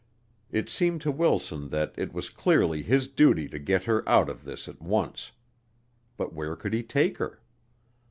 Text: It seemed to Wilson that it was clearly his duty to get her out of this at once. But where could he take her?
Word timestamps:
It 0.49 0.67
seemed 0.67 0.99
to 1.01 1.11
Wilson 1.11 1.69
that 1.69 1.93
it 1.95 2.11
was 2.11 2.31
clearly 2.31 2.81
his 2.81 3.07
duty 3.07 3.47
to 3.49 3.59
get 3.59 3.83
her 3.83 4.01
out 4.09 4.29
of 4.31 4.45
this 4.45 4.67
at 4.67 4.81
once. 4.81 5.31
But 6.17 6.33
where 6.33 6.55
could 6.55 6.73
he 6.73 6.81
take 6.81 7.19
her? 7.19 7.39